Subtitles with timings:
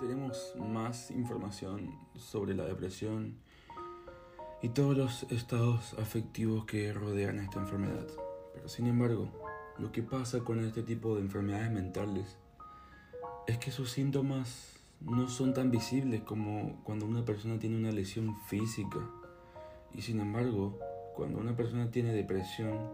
[0.00, 3.36] tenemos más información sobre la depresión
[4.62, 8.06] y todos los estados afectivos que rodean esta enfermedad.
[8.54, 9.28] Pero sin embargo,
[9.78, 12.38] lo que pasa con este tipo de enfermedades mentales
[13.46, 18.40] es que sus síntomas no son tan visibles como cuando una persona tiene una lesión
[18.46, 18.98] física.
[19.92, 20.78] Y sin embargo,
[21.14, 22.88] cuando una persona tiene depresión,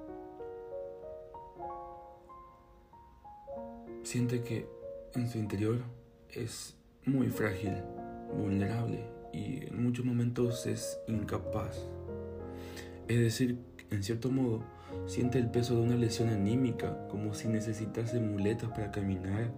[4.02, 4.68] siente que
[5.14, 5.82] en su interior
[6.30, 6.76] es
[7.06, 7.72] muy frágil,
[8.36, 11.86] vulnerable y en muchos momentos es incapaz.
[13.06, 13.58] Es decir,
[13.90, 14.64] en cierto modo,
[15.06, 19.52] siente el peso de una lesión anímica, como si necesitase muletas para caminar,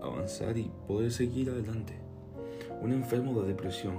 [0.00, 1.94] avanzar y poder seguir adelante.
[2.80, 3.98] Un enfermo de depresión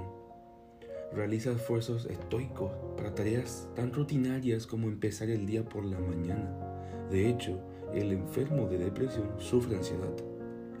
[1.12, 6.50] realiza esfuerzos estoicos para tareas tan rutinarias como empezar el día por la mañana.
[7.10, 7.60] De hecho,
[7.94, 10.35] el enfermo de depresión sufre ansiedad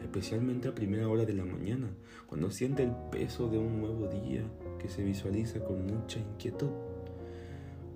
[0.06, 1.88] especialmente a primera hora de la mañana,
[2.26, 4.42] cuando siente el peso de un nuevo día
[4.80, 6.70] que se visualiza con mucha inquietud.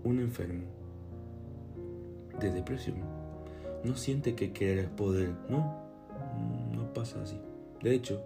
[0.05, 0.64] Un enfermo
[2.38, 2.97] de depresión
[3.84, 5.84] no siente que querer es poder, no,
[6.72, 7.41] no pasa así.
[7.83, 8.22] De hecho,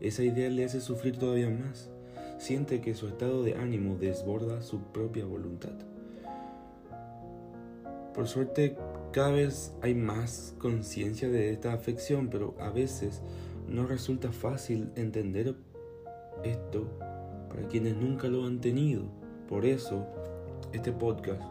[0.00, 1.90] esa idea le hace sufrir todavía más.
[2.38, 5.72] Siente que su estado de ánimo desborda su propia voluntad.
[8.16, 8.74] Por suerte,
[9.12, 13.20] cada vez hay más conciencia de esta afección, pero a veces
[13.68, 15.54] no resulta fácil entender
[16.42, 16.88] esto
[17.50, 19.02] para quienes nunca lo han tenido.
[19.50, 20.06] Por eso,
[20.72, 21.42] este podcast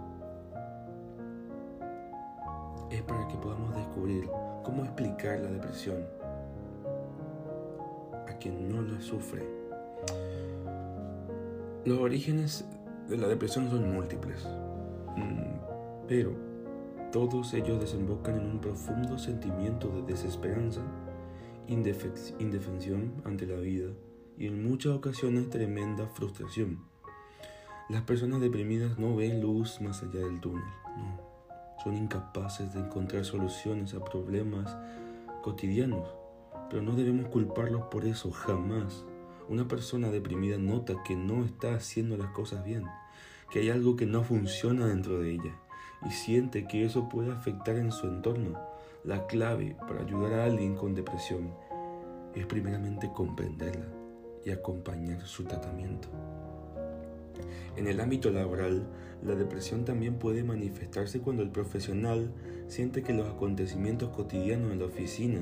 [2.90, 4.28] es para que podamos descubrir
[4.64, 6.04] cómo explicar la depresión
[8.28, 9.44] a quien no la sufre.
[11.86, 12.66] Los orígenes
[13.08, 14.44] de la depresión son múltiples,
[15.16, 16.55] mm, pero
[17.16, 20.82] todos ellos desembocan en un profundo sentimiento de desesperanza,
[21.66, 23.90] indefensión ante la vida
[24.38, 26.82] y en muchas ocasiones tremenda frustración.
[27.88, 30.66] Las personas deprimidas no ven luz más allá del túnel,
[30.98, 31.22] no.
[31.82, 34.76] Son incapaces de encontrar soluciones a problemas
[35.42, 36.10] cotidianos,
[36.70, 39.06] pero no debemos culparlos por eso jamás.
[39.48, 42.84] Una persona deprimida nota que no está haciendo las cosas bien,
[43.52, 45.62] que hay algo que no funciona dentro de ella
[46.06, 48.60] y siente que eso puede afectar en su entorno.
[49.04, 51.54] La clave para ayudar a alguien con depresión
[52.34, 53.86] es primeramente comprenderla
[54.44, 56.08] y acompañar su tratamiento.
[57.76, 58.88] En el ámbito laboral,
[59.24, 62.32] la depresión también puede manifestarse cuando el profesional
[62.68, 65.42] siente que los acontecimientos cotidianos en la oficina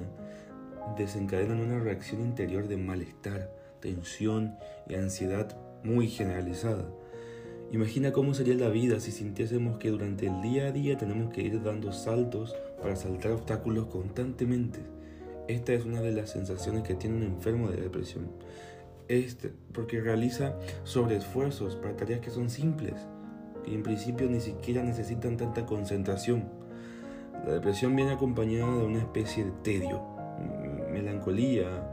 [0.98, 4.56] desencadenan una reacción interior de malestar, tensión
[4.88, 6.86] y ansiedad muy generalizada
[7.74, 11.42] Imagina cómo sería la vida si sintiésemos que durante el día a día tenemos que
[11.42, 14.80] ir dando saltos para saltar obstáculos constantemente.
[15.48, 18.28] Esta es una de las sensaciones que tiene un enfermo de depresión.
[19.08, 22.94] Este, porque realiza sobreesfuerzos para tareas que son simples
[23.66, 26.44] y en principio ni siquiera necesitan tanta concentración.
[27.44, 30.00] La depresión viene acompañada de una especie de tedio,
[30.92, 31.90] melancolía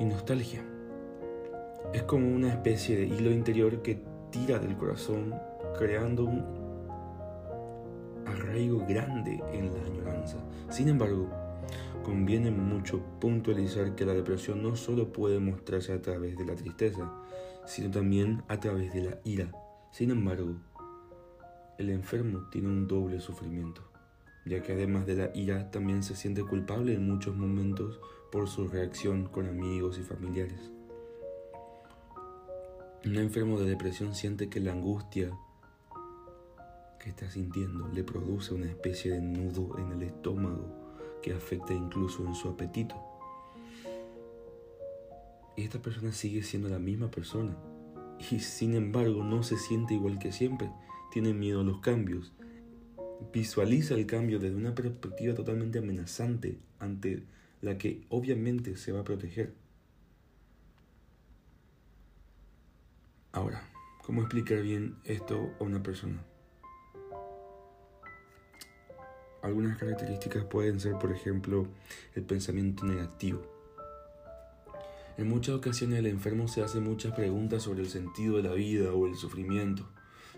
[0.00, 0.71] y nostalgia.
[1.92, 5.34] Es como una especie de hilo interior que tira del corazón,
[5.78, 6.42] creando un
[8.24, 10.38] arraigo grande en la añoranza.
[10.70, 11.28] Sin embargo,
[12.02, 17.12] conviene mucho puntualizar que la depresión no solo puede mostrarse a través de la tristeza,
[17.66, 19.52] sino también a través de la ira.
[19.90, 20.56] Sin embargo,
[21.76, 23.82] el enfermo tiene un doble sufrimiento,
[24.46, 28.66] ya que además de la ira también se siente culpable en muchos momentos por su
[28.66, 30.72] reacción con amigos y familiares.
[33.04, 35.36] Un enfermo de depresión siente que la angustia
[37.00, 40.68] que está sintiendo le produce una especie de nudo en el estómago
[41.20, 42.94] que afecta incluso en su apetito.
[45.56, 47.56] Y esta persona sigue siendo la misma persona
[48.30, 50.70] y sin embargo no se siente igual que siempre.
[51.10, 52.32] Tiene miedo a los cambios.
[53.32, 57.24] Visualiza el cambio desde una perspectiva totalmente amenazante ante
[57.62, 59.54] la que obviamente se va a proteger.
[63.34, 63.66] Ahora,
[64.04, 66.22] ¿cómo explicar bien esto a una persona?
[69.40, 71.66] Algunas características pueden ser, por ejemplo,
[72.14, 73.40] el pensamiento negativo.
[75.16, 78.92] En muchas ocasiones el enfermo se hace muchas preguntas sobre el sentido de la vida
[78.92, 79.88] o el sufrimiento.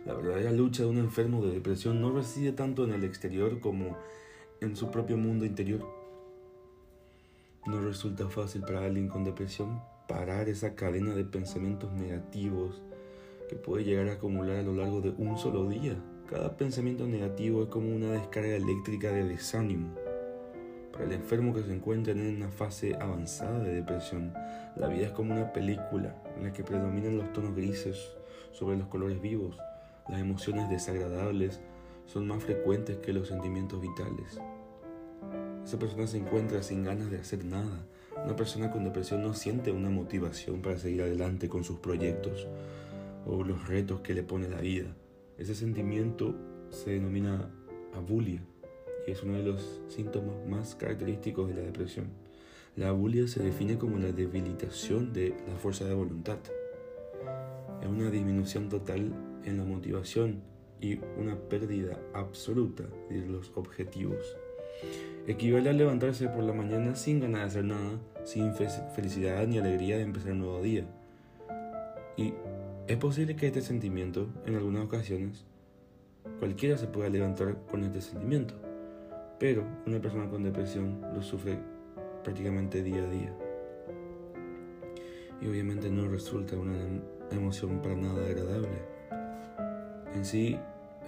[0.06, 3.98] La verdadera lucha de un enfermo de depresión no reside tanto en el exterior como
[4.60, 5.84] en su propio mundo interior.
[7.66, 12.82] No resulta fácil para alguien con depresión parar esa cadena de pensamientos negativos
[13.48, 15.96] que puede llegar a acumular a lo largo de un solo día.
[16.28, 19.94] Cada pensamiento negativo es como una descarga eléctrica de desánimo.
[20.92, 24.32] Para el enfermo que se encuentra en una fase avanzada de depresión,
[24.76, 28.12] la vida es como una película en la que predominan los tonos grises
[28.52, 29.58] sobre los colores vivos.
[30.08, 31.60] Las emociones desagradables
[32.06, 34.38] son más frecuentes que los sentimientos vitales.
[35.64, 37.84] Esa persona se encuentra sin ganas de hacer nada.
[38.24, 42.46] Una persona con depresión no siente una motivación para seguir adelante con sus proyectos
[43.26, 44.96] o los retos que le pone la vida.
[45.36, 46.34] Ese sentimiento
[46.70, 47.50] se denomina
[47.92, 48.42] abulia
[49.06, 52.06] y es uno de los síntomas más característicos de la depresión.
[52.76, 56.38] La abulia se define como la debilitación de la fuerza de voluntad.
[57.82, 59.12] Es una disminución total
[59.44, 60.42] en la motivación
[60.80, 64.36] y una pérdida absoluta de los objetivos.
[65.26, 69.96] Equivale a levantarse por la mañana sin ganas de hacer nada, sin felicidad ni alegría
[69.96, 70.84] de empezar un nuevo día.
[72.16, 72.34] Y
[72.86, 75.44] es posible que este sentimiento, en algunas ocasiones,
[76.38, 78.54] cualquiera se pueda levantar con este sentimiento,
[79.38, 81.58] pero una persona con depresión lo sufre
[82.22, 83.34] prácticamente día a día.
[85.40, 86.76] Y obviamente no resulta una
[87.30, 88.82] emoción para nada agradable.
[90.14, 90.58] En sí,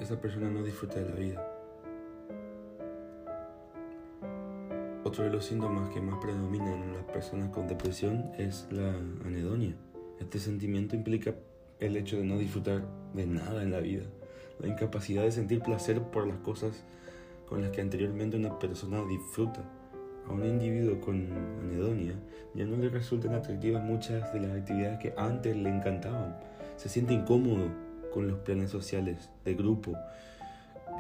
[0.00, 1.55] esa persona no disfruta de la vida.
[5.06, 8.92] Otro de los síntomas que más predominan en las personas con depresión es la
[9.24, 9.76] anedonia.
[10.18, 11.32] Este sentimiento implica
[11.78, 12.82] el hecho de no disfrutar
[13.14, 14.02] de nada en la vida,
[14.58, 16.82] la incapacidad de sentir placer por las cosas
[17.48, 19.62] con las que anteriormente una persona disfruta.
[20.28, 21.32] A un individuo con
[21.62, 22.14] anedonia
[22.54, 26.36] ya no le resultan atractivas muchas de las actividades que antes le encantaban.
[26.78, 27.68] Se siente incómodo
[28.12, 29.92] con los planes sociales, de grupo,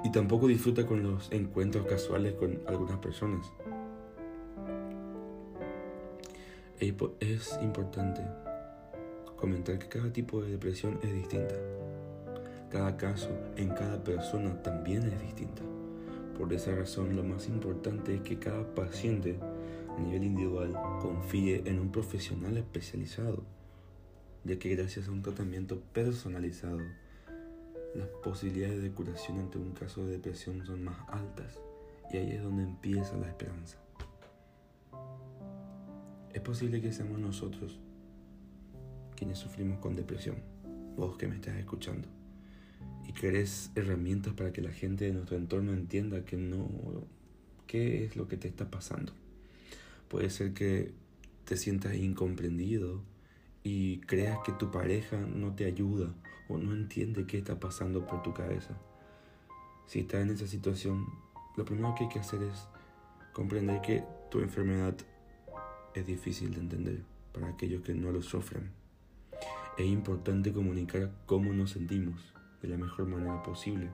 [0.04, 3.50] y tampoco disfruta con los encuentros casuales con algunas personas.
[6.78, 8.20] Es importante
[9.36, 11.54] comentar que cada tipo de depresión es distinta.
[12.70, 15.62] Cada caso en cada persona también es distinta.
[16.36, 19.38] Por esa razón lo más importante es que cada paciente
[19.96, 23.42] a nivel individual confíe en un profesional especializado,
[24.44, 26.80] ya que gracias a un tratamiento personalizado,
[27.94, 31.58] las posibilidades de curación ante un caso de depresión son más altas
[32.12, 33.78] y ahí es donde empieza la esperanza.
[36.36, 37.80] Es posible que seamos nosotros
[39.16, 40.36] quienes sufrimos con depresión,
[40.94, 42.08] vos que me estás escuchando,
[43.08, 46.68] y querés herramientas para que la gente de nuestro entorno entienda que no,
[47.66, 49.14] qué es lo que te está pasando.
[50.08, 50.92] Puede ser que
[51.46, 53.00] te sientas incomprendido
[53.64, 56.12] y creas que tu pareja no te ayuda
[56.50, 58.78] o no entiende qué está pasando por tu cabeza.
[59.86, 61.06] Si estás en esa situación,
[61.56, 62.68] lo primero que hay que hacer es
[63.32, 64.94] comprender que tu enfermedad
[65.96, 67.02] es difícil de entender
[67.32, 68.70] para aquellos que no lo sufren.
[69.78, 73.90] Es importante comunicar cómo nos sentimos de la mejor manera posible,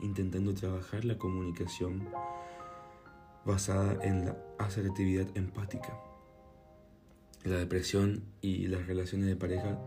[0.00, 2.08] intentando trabajar la comunicación
[3.44, 5.98] basada en la asertividad empática.
[7.44, 9.78] La depresión y las relaciones de pareja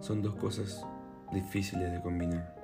[0.00, 0.84] son dos cosas
[1.32, 2.56] difíciles de combinar.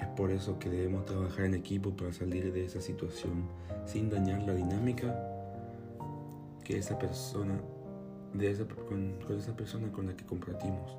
[0.00, 3.48] Es por eso que debemos trabajar en equipo para salir de esa situación
[3.86, 5.37] sin dañar la dinámica
[6.68, 7.58] que esa persona,
[8.34, 10.98] de esa, con, esa persona con la que compartimos.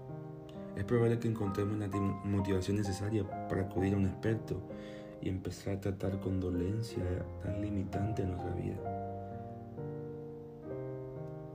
[0.75, 1.87] Es probable que encontremos la
[2.23, 4.59] motivación necesaria para acudir a un experto
[5.21, 7.03] y empezar a tratar con dolencia
[7.43, 8.77] tan limitante en nuestra vida.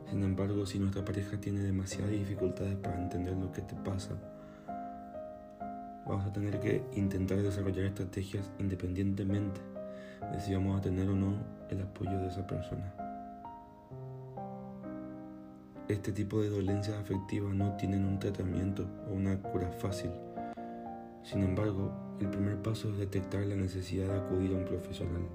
[0.09, 4.15] Sin embargo, si nuestra pareja tiene demasiadas dificultades para entender lo que te pasa,
[6.07, 9.61] vamos a tener que intentar desarrollar estrategias independientemente
[10.31, 11.35] de si vamos a tener o no
[11.69, 13.04] el apoyo de esa persona.
[15.87, 20.11] Este tipo de dolencias afectivas no tienen un tratamiento o una cura fácil.
[21.23, 25.29] Sin embargo, el primer paso es detectar la necesidad de acudir a un profesional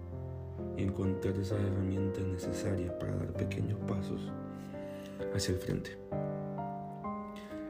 [0.76, 4.32] y encontrar esas herramientas necesarias para dar pequeños pasos
[5.36, 5.92] hacia el frente.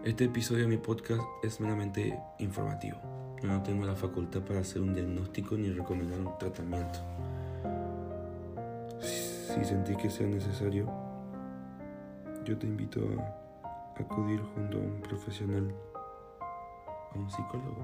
[0.05, 2.98] Este episodio de mi podcast es meramente informativo.
[3.41, 7.00] Yo no tengo la facultad para hacer un diagnóstico ni recomendar un tratamiento.
[9.01, 10.89] Si sentí que sea necesario,
[12.50, 13.00] yo te invito
[13.63, 15.72] a acudir junto a un profesional,
[17.13, 17.77] a un psicólogo,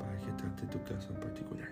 [0.00, 1.68] para que tu caso en particular.